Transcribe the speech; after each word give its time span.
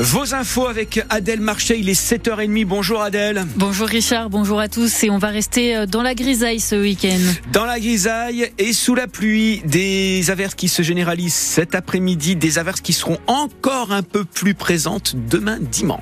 Vos 0.00 0.32
infos 0.34 0.66
avec 0.66 1.04
Adèle 1.10 1.42
Marché, 1.42 1.78
il 1.78 1.90
est 1.90 1.92
7h30. 1.92 2.64
Bonjour 2.64 3.02
Adèle. 3.02 3.44
Bonjour 3.56 3.86
Richard, 3.86 4.30
bonjour 4.30 4.58
à 4.58 4.66
tous 4.66 5.04
et 5.04 5.10
on 5.10 5.18
va 5.18 5.28
rester 5.28 5.76
euh, 5.76 5.84
dans 5.84 6.00
la 6.00 6.14
grisaille 6.14 6.58
ce 6.58 6.74
week-end. 6.74 7.18
Dans 7.52 7.66
la 7.66 7.78
grisaille 7.78 8.50
et 8.56 8.72
sous 8.72 8.94
la 8.94 9.08
pluie, 9.08 9.60
des 9.66 10.30
averses 10.30 10.54
qui 10.54 10.68
se 10.68 10.80
généralisent 10.80 11.34
cet 11.34 11.74
après-midi, 11.74 12.34
des 12.34 12.58
averses 12.58 12.80
qui 12.80 12.94
seront 12.94 13.18
encore 13.26 13.92
un 13.92 14.02
peu 14.02 14.24
plus 14.24 14.54
présentes 14.54 15.16
demain 15.28 15.58
dimanche. 15.60 16.00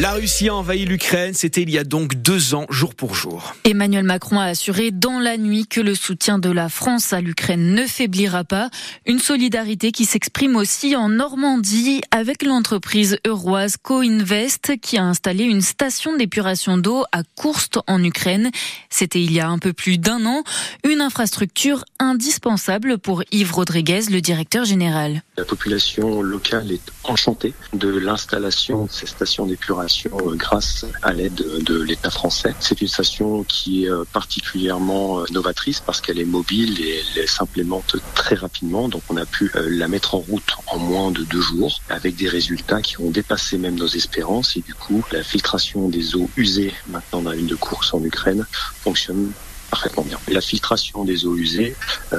La 0.00 0.12
Russie 0.12 0.48
a 0.48 0.54
envahi 0.54 0.84
l'Ukraine, 0.84 1.34
c'était 1.34 1.62
il 1.62 1.70
y 1.70 1.76
a 1.76 1.82
donc 1.82 2.14
deux 2.14 2.54
ans, 2.54 2.66
jour 2.70 2.94
pour 2.94 3.16
jour. 3.16 3.56
Emmanuel 3.64 4.04
Macron 4.04 4.38
a 4.38 4.44
assuré 4.44 4.92
dans 4.92 5.18
la 5.18 5.36
nuit 5.36 5.66
que 5.66 5.80
le 5.80 5.96
soutien 5.96 6.38
de 6.38 6.48
la 6.50 6.68
France 6.68 7.12
à 7.12 7.20
l'Ukraine 7.20 7.74
ne 7.74 7.84
faiblira 7.84 8.44
pas. 8.44 8.70
Une 9.06 9.18
solidarité 9.18 9.90
qui 9.90 10.04
s'exprime 10.04 10.54
aussi 10.54 10.94
en 10.94 11.08
Normandie 11.08 12.00
avec 12.12 12.44
l'entreprise 12.44 13.18
euroise 13.26 13.76
Co-Invest 13.76 14.78
qui 14.80 14.98
a 14.98 15.02
installé 15.02 15.42
une 15.42 15.62
station 15.62 16.16
d'épuration 16.16 16.78
d'eau 16.78 17.02
à 17.10 17.24
Kourst 17.34 17.80
en 17.88 18.04
Ukraine. 18.04 18.52
C'était 18.90 19.20
il 19.20 19.32
y 19.32 19.40
a 19.40 19.48
un 19.48 19.58
peu 19.58 19.72
plus 19.72 19.98
d'un 19.98 20.24
an, 20.26 20.44
une 20.88 21.00
infrastructure 21.00 21.84
indispensable 21.98 22.98
pour 22.98 23.24
Yves 23.32 23.52
Rodriguez, 23.52 24.02
le 24.12 24.20
directeur 24.20 24.64
général. 24.64 25.24
La 25.36 25.44
population 25.44 26.22
locale 26.22 26.70
est 26.70 26.92
enchantée 27.02 27.52
de 27.72 27.88
l'installation 27.88 28.84
de 28.84 28.92
ces 28.92 29.06
stations 29.06 29.44
d'épuration 29.44 29.87
euh, 30.06 30.34
grâce 30.34 30.84
à 31.02 31.12
l'aide 31.12 31.34
de 31.34 31.80
l'État 31.80 32.10
français. 32.10 32.54
C'est 32.60 32.80
une 32.80 32.88
station 32.88 33.44
qui 33.44 33.84
est 33.84 33.90
euh, 33.90 34.04
particulièrement 34.12 35.20
euh, 35.20 35.24
novatrice 35.30 35.80
parce 35.80 36.00
qu'elle 36.00 36.18
est 36.18 36.26
mobile 36.26 36.80
et 36.80 37.02
elle 37.16 37.28
s'implémente 37.28 37.96
très 38.14 38.34
rapidement. 38.34 38.88
Donc 38.88 39.02
on 39.08 39.16
a 39.16 39.24
pu 39.24 39.50
la 39.54 39.88
mettre 39.88 40.14
en 40.14 40.18
route 40.18 40.56
en 40.66 40.78
moins 40.78 41.10
de 41.10 41.22
deux 41.24 41.40
jours 41.40 41.80
avec 41.88 42.16
des 42.16 42.28
résultats 42.28 42.82
qui 42.82 43.00
ont 43.00 43.10
dépassé 43.10 43.56
même 43.56 43.76
nos 43.76 43.86
espérances 43.86 44.56
et 44.56 44.60
du 44.60 44.74
coup 44.74 45.02
la 45.12 45.22
filtration 45.22 45.88
des 45.88 46.14
eaux 46.16 46.28
usées 46.36 46.72
maintenant 46.88 47.22
dans 47.22 47.30
la 47.30 47.36
ligne 47.36 47.46
de 47.46 47.54
course 47.54 47.94
en 47.94 48.02
Ukraine 48.04 48.46
fonctionne 48.82 49.32
parfaitement 49.70 50.02
bien. 50.02 50.18
La 50.28 50.40
filtration 50.40 51.04
des 51.04 51.26
eaux 51.26 51.36
usées 51.36 51.76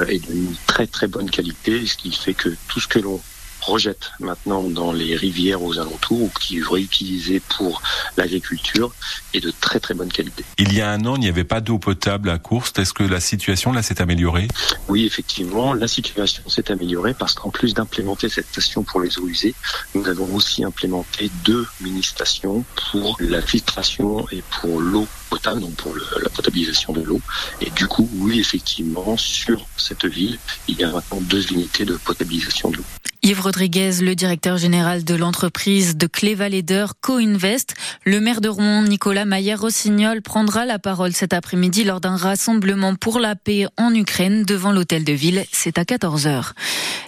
est 0.08 0.20
d'une 0.20 0.54
très 0.68 0.88
très 0.88 1.08
bonne 1.08 1.30
qualité, 1.30 1.86
ce 1.86 1.96
qui 1.96 2.12
fait 2.12 2.34
que 2.34 2.50
tout 2.68 2.80
ce 2.80 2.88
que 2.88 3.00
l'on 3.00 3.20
rejette 3.62 4.12
maintenant 4.20 4.64
dans 4.64 4.92
les 4.92 5.16
rivières 5.16 5.62
aux 5.64 5.80
alentours 5.80 6.22
ou 6.22 6.32
qui 6.40 6.60
est 6.60 6.64
réutilisé 6.64 7.42
pour 7.58 7.82
l'agriculture 8.18 8.94
est 9.34 9.40
de 9.40 9.52
très 9.52 9.80
très 9.80 9.94
bonne 9.94 10.12
qualité. 10.12 10.44
Il 10.58 10.74
y 10.74 10.82
a 10.82 10.90
un 10.90 11.06
an, 11.06 11.16
il 11.16 11.22
n'y 11.22 11.30
avait 11.30 11.44
pas 11.44 11.62
d'eau 11.62 11.80
potable 11.80 12.30
à 12.30 12.38
Courste. 12.38 12.80
Est-ce 12.80 12.94
que 12.94 13.04
la 13.04 13.20
situation 13.20 13.72
là 13.72 13.82
s'est 13.82 14.02
améliorée? 14.02 14.48
Oui, 14.88 15.06
effectivement, 15.06 15.74
la 15.74 15.88
situation 15.88 16.48
s'est 16.50 16.72
améliorée 16.72 17.14
parce 17.14 17.34
qu'en 17.34 17.50
plus 17.50 17.74
d'implémenter 17.74 18.30
cette 18.30 18.48
station 18.48 18.84
pour 18.84 19.02
les 19.02 19.18
eaux 19.20 19.28
usées, 19.28 19.56
nous 19.96 20.08
avons 20.08 20.34
aussi 20.36 20.64
implémenté 20.64 21.30
deux 21.44 21.66
mini-stations 21.82 22.64
pour 22.92 23.18
la 23.20 23.42
filtration 23.42 24.28
et 24.32 24.44
pour 24.62 24.80
l'eau 24.80 25.08
potable, 25.30 25.62
donc 25.62 25.76
pour 25.76 25.96
la 25.96 26.30
potabilisation 26.30 26.94
de 26.94 27.02
l'eau. 27.02 27.22
Et 27.62 27.70
du 27.72 27.88
coup, 27.88 28.10
oui, 28.16 28.40
effectivement, 28.40 29.16
sur 29.18 29.66
cette 29.78 30.06
ville, 30.06 30.40
il 30.68 30.78
y 30.78 30.84
a 30.84 30.92
maintenant 30.92 31.22
deux 31.22 31.52
unités 31.52 31.86
de 31.86 31.96
potabilisation 31.98 32.72
de 32.72 32.78
l'eau. 32.78 32.84
Yves 33.22 33.42
Rodriguez, 33.42 34.02
le 34.02 34.16
directeur 34.16 34.58
général 34.58 35.04
de 35.04 35.14
l'entreprise 35.14 35.98
de 35.98 36.08
Clévaléder 36.08 36.86
Co-Invest. 37.02 37.74
Le 38.06 38.22
maire 38.22 38.40
de 38.40 38.48
Rouen, 38.48 38.84
Nicolas 38.84 39.26
Maillère-Rossignol, 39.26 40.22
prendra 40.22 40.66
la 40.66 40.80
parole 40.80 41.12
cet 41.12 41.34
après-midi 41.34 41.84
lors 41.84 42.00
d'un 42.00 42.16
rassemblement 42.16 42.96
pour 42.96 43.20
la 43.20 43.36
paix 43.36 43.66
en 43.76 43.94
Ukraine 43.94 44.44
devant 44.44 44.72
l'hôtel 44.72 45.04
de 45.04 45.12
ville. 45.12 45.44
C'est 45.52 45.78
à 45.78 45.84
14h. 45.84 46.54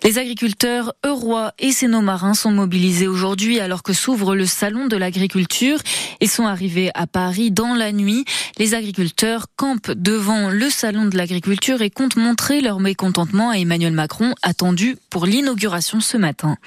Les 0.04 0.18
agriculteurs 0.18 0.94
eurois 1.06 1.54
et 1.60 1.72
sénomarins 1.72 2.34
sont 2.34 2.52
mobilisés 2.52 3.08
aujourd'hui 3.08 3.62
alors 3.62 3.82
que 3.82 3.94
s'ouvre 3.94 4.36
le 4.36 4.46
salon 4.46 4.88
de 4.88 4.98
l'agriculture. 4.98 5.80
Ils 6.20 6.30
sont 6.30 6.46
arrivés 6.46 6.92
à 6.94 7.08
Paris 7.08 7.52
dans 7.52 7.74
la 7.74 7.94
nuit. 7.94 8.26
Les 8.58 8.74
agriculteurs 8.74 9.46
campent 9.56 9.92
devant 9.92 10.50
le 10.50 10.70
salon 10.70 11.06
de 11.06 11.16
l'agriculture 11.16 11.82
et 11.82 11.90
comptent 11.90 12.18
montrer 12.18 12.60
leur 12.60 12.82
mécontentement 12.82 13.52
à 13.52 13.58
Emmanuel 13.58 13.94
Macron, 13.94 14.34
attendu 14.42 14.98
pour 15.10 15.26
l'inauguration 15.26 16.01
ce 16.02 16.18
matin. 16.18 16.58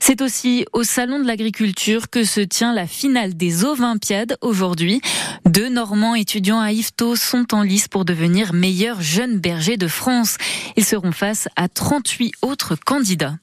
C'est 0.00 0.22
aussi 0.22 0.64
au 0.72 0.84
salon 0.84 1.20
de 1.20 1.26
l'agriculture 1.26 2.08
que 2.10 2.24
se 2.24 2.40
tient 2.40 2.72
la 2.72 2.86
finale 2.86 3.36
des 3.36 3.64
Olympiades 3.64 4.36
aujourd'hui. 4.40 5.00
Deux 5.44 5.68
Normands 5.68 6.14
étudiants 6.14 6.60
à 6.60 6.72
Yvetot 6.72 7.16
sont 7.16 7.54
en 7.54 7.62
lice 7.62 7.88
pour 7.88 8.04
devenir 8.04 8.52
meilleurs 8.52 9.02
jeunes 9.02 9.38
bergers 9.38 9.76
de 9.76 9.88
France. 9.88 10.36
Ils 10.76 10.84
seront 10.84 11.12
face 11.12 11.48
à 11.56 11.68
38 11.68 12.34
autres 12.42 12.76
candidats. 12.76 13.36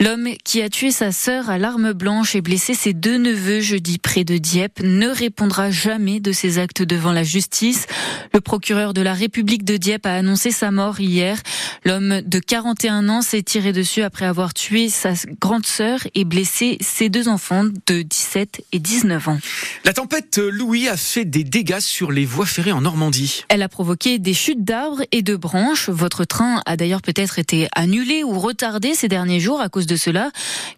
L'homme 0.00 0.28
qui 0.44 0.62
a 0.62 0.68
tué 0.68 0.92
sa 0.92 1.10
sœur 1.10 1.50
à 1.50 1.58
l'arme 1.58 1.92
blanche 1.92 2.36
et 2.36 2.40
blessé 2.40 2.74
ses 2.74 2.92
deux 2.92 3.18
neveux 3.18 3.60
jeudi 3.60 3.98
près 3.98 4.22
de 4.22 4.38
Dieppe 4.38 4.80
ne 4.84 5.08
répondra 5.08 5.72
jamais 5.72 6.20
de 6.20 6.30
ses 6.30 6.58
actes 6.58 6.82
devant 6.82 7.10
la 7.10 7.24
justice. 7.24 7.86
Le 8.32 8.40
procureur 8.40 8.94
de 8.94 9.02
la 9.02 9.14
République 9.14 9.64
de 9.64 9.76
Dieppe 9.76 10.06
a 10.06 10.14
annoncé 10.14 10.50
sa 10.50 10.70
mort 10.70 11.00
hier. 11.00 11.38
L'homme 11.84 12.20
de 12.22 12.38
41 12.38 13.08
ans 13.08 13.22
s'est 13.22 13.42
tiré 13.42 13.72
dessus 13.72 14.02
après 14.02 14.26
avoir 14.26 14.54
tué 14.54 14.88
sa 14.88 15.12
grande 15.40 15.66
sœur 15.66 16.00
et 16.14 16.24
blessé 16.24 16.78
ses 16.80 17.08
deux 17.08 17.28
enfants 17.28 17.64
de 17.86 18.02
17 18.02 18.64
et 18.72 18.78
19 18.78 19.28
ans. 19.28 19.38
La 19.84 19.92
tempête 19.92 20.38
Louis 20.38 20.88
a 20.88 20.96
fait 20.96 21.24
des 21.24 21.44
dégâts 21.44 21.80
sur 21.80 22.12
les 22.12 22.24
voies 22.24 22.46
ferrées 22.46 22.72
en 22.72 22.80
Normandie. 22.80 23.44
Elle 23.48 23.62
a 23.62 23.68
provoqué 23.68 24.18
des 24.18 24.34
chutes 24.34 24.64
d'arbres 24.64 25.02
et 25.12 25.22
de 25.22 25.36
branches. 25.36 25.88
Votre 25.88 26.24
train 26.24 26.62
a 26.66 26.76
d'ailleurs 26.76 27.02
peut-être 27.02 27.38
été 27.38 27.68
annulé 27.74 28.24
ou 28.24 28.38
retardé 28.38 28.94
ces 28.94 29.08
derniers 29.08 29.40
jours 29.40 29.60
à 29.60 29.68
cause 29.68 29.86
de 29.86 29.96
cela, 29.96 30.30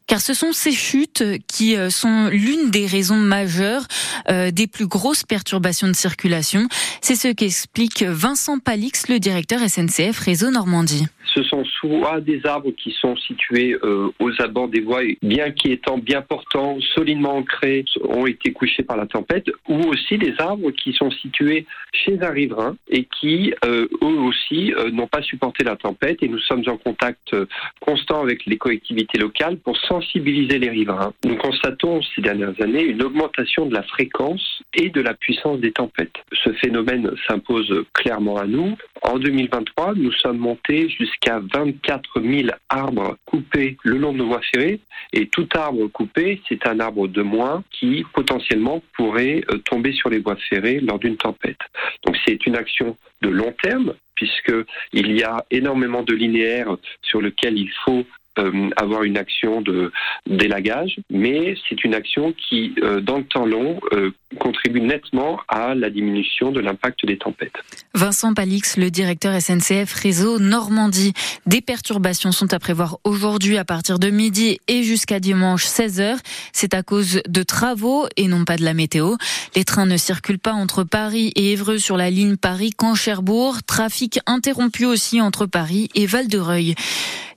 car 0.07 0.21
ce 0.21 0.35
sont 0.35 0.53
ces 0.53 0.73
chutes 0.73 1.25
qui 1.47 1.77
euh, 1.77 1.91
sont 1.91 2.29
l'une 2.29 2.71
des 2.71 2.87
raisons 2.87 3.17
majeures 3.17 3.87
euh, 4.29 4.51
des 4.51 4.67
plus 4.67 4.87
grosses 4.87 5.25
perturbations 5.25 5.89
de 5.89 5.93
circulation. 5.93 6.69
C'est 7.01 7.17
ce 7.17 7.29
qu'explique 7.41 8.03
Vincent 8.03 8.59
Palix, 8.59 9.09
le 9.09 9.19
directeur 9.19 9.61
SNCF 9.61 10.19
Réseau 10.19 10.51
Normandie 10.51 11.07
ce 11.35 11.43
sont 11.45 11.65
soit 11.65 12.21
des 12.21 12.45
arbres 12.45 12.71
qui 12.73 12.93
sont 12.93 13.17
situés 13.17 13.77
euh, 13.83 14.11
aux 14.19 14.33
abords 14.41 14.69
des 14.69 14.81
voies, 14.81 15.03
bien 15.23 15.51
qu'étant 15.51 15.99
bien 15.99 16.23
portants, 16.23 16.79
solidement 16.95 17.37
ancrés, 17.37 17.85
ont 18.03 18.27
été 18.27 18.53
couchés 18.53 18.83
par 18.83 18.97
la 18.97 19.07
tempête, 19.07 19.51
ou 19.69 19.79
aussi 19.89 20.19
des 20.19 20.35
arbres 20.39 20.71
qui 20.71 20.93
sont 20.93 21.11
situés 21.11 21.67
chez 21.93 22.19
un 22.23 22.31
riverain 22.31 22.77
et 22.89 23.05
qui, 23.05 23.53
euh, 23.65 23.87
eux 24.03 24.21
aussi, 24.21 24.73
euh, 24.75 24.91
n'ont 24.91 25.07
pas 25.07 25.23
supporté 25.23 25.65
la 25.65 25.77
tempête. 25.77 26.23
Et 26.23 26.29
nous 26.29 26.39
sommes 26.39 26.65
en 26.67 26.77
contact 26.77 27.35
constant 27.81 28.23
avec 28.23 28.47
les 28.47 28.59
collectivités 28.59 29.19
locales 29.19 29.59
pour 29.59 29.77
sensibiliser 29.77 30.59
les 30.59 30.71
riverains. 30.71 31.13
Nous 31.25 31.37
constatons 31.37 32.01
ces 32.15 32.23
dernières 32.23 32.61
années 32.61 32.85
une 32.85 33.03
augmentation 33.03 33.67
de 33.67 33.75
la 33.75 33.83
fréquence 33.83 34.63
et 34.75 34.91
de 34.91 35.01
la 35.01 35.15
puissance 35.15 35.61
des 35.61 35.73
tempêtes. 35.73 36.15
Ce 36.33 36.53
phénomène 36.55 37.11
s'impose 37.31 37.85
clairement 37.93 38.39
à 38.39 38.47
nous. 38.47 38.77
En 39.03 39.19
2023, 39.19 39.95
nous 39.95 40.13
sommes 40.13 40.39
montés 40.39 40.89
jusqu'à 40.89 41.41
24 41.55 42.21
000 42.21 42.49
arbres 42.69 43.17
coupés 43.25 43.77
le 43.85 43.99
long 43.99 44.13
de 44.13 44.19
nos 44.19 44.27
voies 44.27 44.41
ferrées. 44.53 44.81
Et 45.13 45.29
tout 45.29 45.49
arbre 45.55 45.87
coupé, 45.89 46.43
c'est 46.49 46.67
un 46.67 46.81
arbre 46.81 47.07
de 47.07 47.23
moins 47.23 47.63
qui 47.71 48.05
potentiellement 48.13 48.83
pourrait 48.97 49.43
euh, 49.51 49.59
tomber 49.59 49.93
sur 49.93 50.11
les 50.11 50.19
voies 50.19 50.37
ferrées 50.49 50.81
lors 50.81 50.99
d'une 50.99 51.17
tempête. 51.17 51.61
Donc 52.05 52.17
c'est 52.27 52.47
une 52.47 52.57
action 52.57 52.97
de 53.23 53.29
long 53.29 53.55
terme 53.63 53.95
puisqu'il 54.15 55.19
y 55.19 55.23
a 55.23 55.47
énormément 55.51 56.03
de 56.03 56.15
linéaires 56.15 56.77
sur 57.01 57.23
lesquels 57.23 57.57
il 57.57 57.71
faut 57.85 58.05
euh, 58.39 58.71
avoir 58.77 59.03
une 59.03 59.19
action 59.19 59.61
de 59.61 59.91
d'élagage, 60.27 61.01
mais 61.11 61.57
c'est 61.69 61.83
une 61.83 61.95
action 61.95 62.33
qui, 62.33 62.75
euh, 62.83 63.01
dans 63.01 63.19
le 63.19 63.25
temps 63.25 63.45
long, 63.45 63.81
euh, 63.93 64.13
contribue 64.39 64.81
nettement 64.81 65.41
à 65.49 65.75
la 65.75 65.91
diminution 65.91 66.53
de 66.53 66.61
l'impact 66.61 67.05
des 67.05 67.19
tempêtes. 67.19 67.57
Vincent 67.95 68.33
Palix, 68.33 68.77
le 68.77 68.91
directeur 68.91 69.35
SNCF 69.41 69.93
Réseau 69.93 70.39
Normandie. 70.39 71.13
Des 71.47 71.61
perturbations 71.61 72.31
sont 72.31 72.55
à 72.55 72.61
prévoir 72.61 72.99
aujourd'hui 73.03 73.59
à 73.59 73.65
partir 73.65 73.99
de 73.99 74.11
midi 74.11 74.61
et 74.69 74.85
jusqu'à 74.85 75.19
dimanche 75.19 75.65
16h. 75.65 76.19
C'est 76.53 76.75
à 76.75 76.85
cause 76.85 77.23
de 77.29 77.43
travaux 77.43 78.07
et 78.17 78.29
non 78.29 78.45
pas 78.45 78.57
de 78.57 78.65
la 78.65 78.75
météo. 78.75 79.17
Les 79.57 79.65
trains 79.65 79.87
ne 79.87 79.97
circulent 79.97 80.39
pas 80.39 80.53
entre 80.53 80.85
Paris 80.85 81.33
et 81.35 81.51
Évreux 81.51 81.79
sur 81.79 81.97
la 81.97 82.11
ligne 82.11 82.37
Paris-Cancherbourg. 82.37 83.65
Trafic 83.67 84.21
interrompu 84.27 84.87
aussi 84.87 85.21
entre 85.21 85.47
Paris 85.47 85.89
et 85.97 86.07
Val-de-Reuil. 86.07 86.77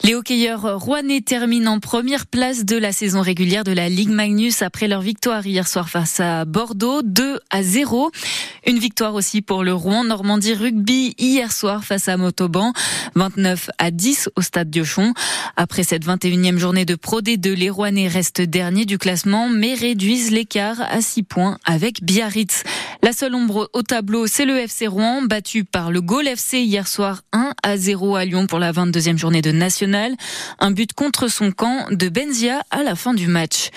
Les 0.05 0.15
hockeyeurs 0.15 0.81
rouennais 0.81 1.21
terminent 1.21 1.71
en 1.71 1.79
première 1.79 2.25
place 2.25 2.65
de 2.65 2.75
la 2.75 2.91
saison 2.91 3.21
régulière 3.21 3.63
de 3.63 3.71
la 3.71 3.87
Ligue 3.87 4.09
Magnus 4.09 4.61
après 4.61 4.89
leur 4.89 4.99
victoire 4.99 5.47
hier 5.47 5.65
soir 5.65 5.87
face 5.87 6.19
à 6.19 6.43
Bordeaux, 6.43 7.01
2 7.03 7.39
à 7.49 7.63
0. 7.63 8.11
Une 8.67 8.79
victoire 8.79 9.13
aussi 9.13 9.41
pour 9.41 9.63
le 9.63 9.73
Rouen 9.73 10.03
Normandie 10.03 10.55
Rugby 10.55 11.15
hier 11.17 11.53
soir 11.53 11.85
face 11.85 12.09
à 12.09 12.17
Motoban, 12.17 12.73
29 13.15 13.69
à 13.77 13.91
10 13.91 14.29
au 14.35 14.41
stade 14.41 14.69
Diochon. 14.69 15.13
Après 15.55 15.83
cette 15.83 16.05
21e 16.05 16.57
journée 16.57 16.83
de 16.83 16.95
Pro 16.95 17.21
D2, 17.21 17.53
les 17.53 17.69
Rouennais 17.69 18.09
restent 18.09 18.41
derniers 18.41 18.85
du 18.85 18.97
classement 18.97 19.47
mais 19.47 19.73
réduisent 19.73 20.31
l'écart 20.31 20.81
à 20.81 20.99
6 20.99 21.23
points 21.23 21.57
avec 21.63 22.03
Biarritz. 22.03 22.63
La 23.03 23.13
seule 23.13 23.35
ombre 23.35 23.69
au 23.71 23.83
tableau, 23.83 24.27
c'est 24.27 24.45
le 24.45 24.57
FC 24.57 24.87
Rouen 24.87 25.21
battu 25.21 25.63
par 25.63 25.91
le 25.91 26.01
Gaulle 26.01 26.27
FC 26.27 26.59
hier 26.59 26.89
soir 26.89 27.21
1 27.31 27.53
à 27.63 27.77
0 27.77 28.15
à 28.17 28.25
Lyon 28.25 28.47
pour 28.47 28.59
la 28.59 28.73
22e 28.73 29.17
journée 29.17 29.41
de 29.41 29.51
National. 29.51 29.92
Un 30.59 30.71
but 30.71 30.93
contre 30.93 31.27
son 31.27 31.51
camp 31.51 31.87
de 31.91 32.09
Benzia 32.09 32.63
à 32.71 32.83
la 32.83 32.95
fin 32.95 33.13
du 33.13 33.27
match. 33.27 33.69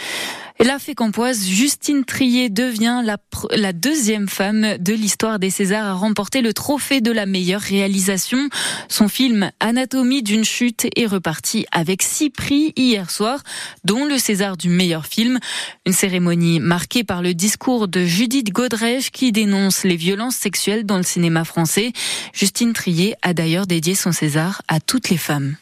La 0.59 0.79
fécampoise 0.79 1.47
Justine 1.47 2.07
Trier 2.07 2.49
devient 2.49 3.03
la, 3.05 3.19
la 3.51 3.75
deuxième 3.75 4.27
femme 4.27 4.79
de 4.79 4.95
l'histoire 4.95 5.39
des 5.39 5.51
Césars 5.51 5.85
à 5.85 5.93
remporter 5.93 6.41
le 6.41 6.55
trophée 6.55 7.03
de 7.03 7.13
la 7.13 7.27
meilleure 7.27 7.61
réalisation. 7.61 8.49
Son 8.89 9.09
film 9.09 9.51
Anatomie 9.61 10.23
d'une 10.23 10.47
chute 10.47 10.87
est 10.97 11.05
reparti 11.05 11.67
avec 11.73 12.03
six 12.03 12.31
prix 12.31 12.73
hier 12.75 13.11
soir, 13.11 13.43
dont 13.85 14.07
le 14.07 14.17
César 14.17 14.57
du 14.57 14.71
meilleur 14.71 15.05
film. 15.05 15.41
Une 15.85 15.93
cérémonie 15.93 16.59
marquée 16.59 17.05
par 17.05 17.21
le 17.21 17.35
discours 17.35 17.87
de 17.87 18.07
Judith 18.07 18.51
Godrèche 18.51 19.11
qui 19.11 19.33
dénonce 19.33 19.85
les 19.85 19.97
violences 19.97 20.37
sexuelles 20.37 20.87
dans 20.87 20.97
le 20.97 21.03
cinéma 21.03 21.45
français. 21.45 21.93
Justine 22.33 22.73
Trier 22.73 23.15
a 23.21 23.35
d'ailleurs 23.35 23.67
dédié 23.67 23.95
son 23.95 24.11
César 24.11 24.63
à 24.69 24.81
toutes 24.81 25.11
les 25.11 25.19
femmes. 25.19 25.57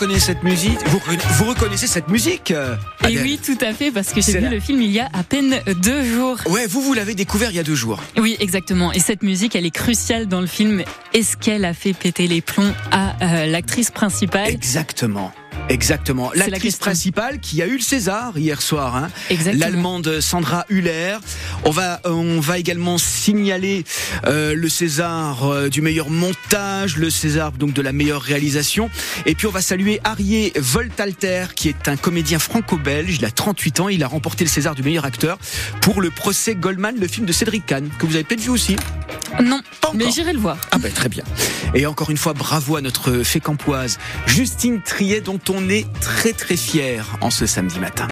Reconnaissez 0.00 0.26
cette 0.26 0.42
musique 0.42 0.78
vous, 0.86 1.00
vous, 1.34 1.44
reconnaissez 1.44 1.86
cette 1.86 2.08
musique 2.08 2.52
euh, 2.52 2.74
Et 3.06 3.18
oui, 3.18 3.38
tout 3.44 3.58
à 3.60 3.74
fait, 3.74 3.90
parce 3.90 4.14
que 4.14 4.22
j'ai 4.22 4.38
vu 4.38 4.48
le 4.48 4.58
film 4.58 4.80
il 4.80 4.90
y 4.90 4.98
a 4.98 5.10
à 5.12 5.22
peine 5.22 5.60
deux 5.82 6.04
jours. 6.04 6.38
Ouais, 6.48 6.66
vous, 6.66 6.80
vous 6.80 6.94
l'avez 6.94 7.14
découvert 7.14 7.50
il 7.50 7.56
y 7.56 7.58
a 7.58 7.62
deux 7.62 7.74
jours. 7.74 8.00
Oui, 8.16 8.34
exactement. 8.40 8.92
Et 8.92 8.98
cette 8.98 9.22
musique, 9.22 9.54
elle 9.56 9.66
est 9.66 9.70
cruciale 9.70 10.26
dans 10.26 10.40
le 10.40 10.46
film. 10.46 10.84
Est-ce 11.12 11.36
qu'elle 11.36 11.66
a 11.66 11.74
fait 11.74 11.92
péter 11.92 12.28
les 12.28 12.40
plombs 12.40 12.72
à 12.90 13.14
euh, 13.22 13.46
l'actrice 13.46 13.90
principale? 13.90 14.48
Exactement. 14.48 15.34
Exactement. 15.70 16.32
L'actrice 16.34 16.76
principale 16.76 17.38
qui 17.38 17.62
a 17.62 17.66
eu 17.66 17.76
le 17.76 17.80
César 17.80 18.36
hier 18.36 18.60
soir, 18.60 18.96
hein. 18.96 19.08
l'allemande 19.54 20.20
Sandra 20.20 20.66
Hüller. 20.68 21.16
On 21.64 21.70
va, 21.70 22.00
on 22.04 22.40
va 22.40 22.58
également 22.58 22.98
signaler 22.98 23.84
euh, 24.26 24.54
le 24.56 24.68
César 24.68 25.44
euh, 25.44 25.68
du 25.68 25.80
meilleur 25.80 26.10
montage, 26.10 26.96
le 26.96 27.08
César 27.08 27.52
donc 27.52 27.72
de 27.72 27.82
la 27.82 27.92
meilleure 27.92 28.20
réalisation. 28.20 28.90
Et 29.26 29.36
puis 29.36 29.46
on 29.46 29.52
va 29.52 29.62
saluer 29.62 30.00
Arié 30.02 30.52
Voltalter, 30.56 31.46
qui 31.54 31.68
est 31.68 31.86
un 31.86 31.96
comédien 31.96 32.40
franco-belge. 32.40 33.16
Il 33.16 33.24
a 33.24 33.30
38 33.30 33.80
ans. 33.80 33.88
Il 33.88 34.02
a 34.02 34.08
remporté 34.08 34.44
le 34.44 34.50
César 34.50 34.74
du 34.74 34.82
meilleur 34.82 35.04
acteur 35.04 35.38
pour 35.82 36.00
le 36.00 36.10
procès 36.10 36.56
Goldman, 36.56 36.96
le 36.98 37.06
film 37.06 37.26
de 37.26 37.32
Cédric 37.32 37.64
Kahn, 37.66 37.88
que 37.96 38.06
vous 38.06 38.16
avez 38.16 38.24
peut-être 38.24 38.40
vu 38.40 38.50
aussi. 38.50 38.74
Non, 39.42 39.60
mais 39.94 40.10
j'irai 40.10 40.32
le 40.32 40.38
voir. 40.38 40.58
Ah 40.70 40.78
ben 40.78 40.92
très 40.92 41.08
bien. 41.08 41.24
Et 41.74 41.86
encore 41.86 42.10
une 42.10 42.16
fois, 42.16 42.32
bravo 42.32 42.76
à 42.76 42.80
notre 42.80 43.22
fécampoise 43.22 43.98
Justine 44.26 44.80
Triet, 44.82 45.20
dont 45.20 45.40
on 45.48 45.68
est 45.68 45.86
très 46.00 46.32
très 46.32 46.56
fier 46.56 47.16
en 47.20 47.30
ce 47.30 47.46
samedi 47.46 47.78
matin. 47.78 48.08